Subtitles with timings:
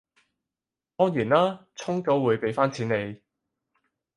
[0.95, 3.21] 當然啦，充咗會畀返錢你